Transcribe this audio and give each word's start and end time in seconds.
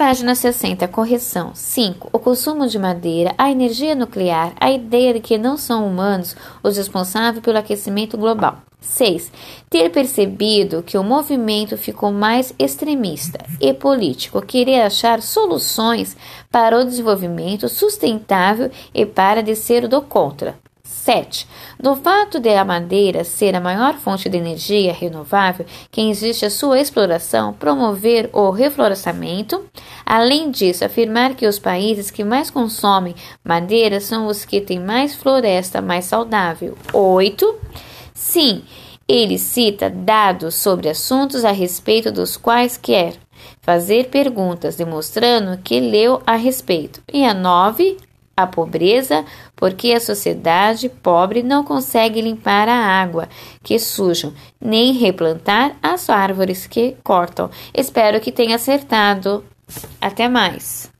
Página 0.00 0.34
60, 0.34 0.88
correção. 0.88 1.50
5. 1.54 2.08
O 2.10 2.18
consumo 2.18 2.66
de 2.66 2.78
madeira, 2.78 3.34
a 3.36 3.50
energia 3.50 3.94
nuclear, 3.94 4.54
a 4.58 4.70
ideia 4.70 5.12
de 5.12 5.20
que 5.20 5.36
não 5.36 5.58
são 5.58 5.86
humanos 5.86 6.34
os 6.62 6.78
responsáveis 6.78 7.44
pelo 7.44 7.58
aquecimento 7.58 8.16
global. 8.16 8.62
6. 8.80 9.30
Ter 9.68 9.90
percebido 9.90 10.82
que 10.82 10.96
o 10.96 11.04
movimento 11.04 11.76
ficou 11.76 12.10
mais 12.10 12.54
extremista 12.58 13.44
e 13.60 13.74
político, 13.74 14.40
querer 14.40 14.80
achar 14.80 15.20
soluções 15.20 16.16
para 16.50 16.80
o 16.80 16.84
desenvolvimento 16.84 17.68
sustentável 17.68 18.70
e 18.94 19.04
para 19.04 19.42
descer 19.42 19.86
do 19.86 20.00
contra. 20.00 20.58
7. 20.90 21.46
Do 21.78 21.94
fato 21.96 22.38
de 22.38 22.54
a 22.54 22.64
madeira 22.64 23.24
ser 23.24 23.54
a 23.54 23.60
maior 23.60 23.94
fonte 23.94 24.28
de 24.28 24.36
energia 24.36 24.92
renovável 24.92 25.64
que 25.90 26.00
existe 26.00 26.44
a 26.44 26.50
sua 26.50 26.80
exploração, 26.80 27.52
promover 27.52 28.28
o 28.32 28.50
reflorestamento. 28.50 29.64
Além 30.10 30.50
disso, 30.50 30.84
afirmar 30.84 31.36
que 31.36 31.46
os 31.46 31.60
países 31.60 32.10
que 32.10 32.24
mais 32.24 32.50
consomem 32.50 33.14
madeira 33.44 34.00
são 34.00 34.26
os 34.26 34.44
que 34.44 34.60
têm 34.60 34.80
mais 34.80 35.14
floresta 35.14 35.80
mais 35.80 36.06
saudável. 36.06 36.76
8. 36.92 37.54
Sim, 38.12 38.64
ele 39.06 39.38
cita 39.38 39.88
dados 39.88 40.56
sobre 40.56 40.88
assuntos 40.88 41.44
a 41.44 41.52
respeito 41.52 42.10
dos 42.10 42.36
quais 42.36 42.76
quer 42.76 43.14
fazer 43.62 44.08
perguntas, 44.08 44.74
demonstrando 44.74 45.56
que 45.62 45.78
leu 45.78 46.20
a 46.26 46.34
respeito. 46.34 47.00
E 47.12 47.24
a 47.24 47.32
9 47.32 47.96
a 48.36 48.48
pobreza, 48.48 49.24
porque 49.54 49.92
a 49.92 50.00
sociedade 50.00 50.88
pobre 50.88 51.40
não 51.40 51.62
consegue 51.62 52.20
limpar 52.20 52.68
a 52.68 52.74
água 52.74 53.28
que 53.62 53.78
sujam, 53.78 54.32
nem 54.60 54.92
replantar 54.92 55.76
as 55.80 56.10
árvores 56.10 56.66
que 56.66 56.96
cortam. 57.04 57.48
Espero 57.72 58.20
que 58.20 58.32
tenha 58.32 58.56
acertado. 58.56 59.44
Até 60.00 60.28
mais. 60.28 60.90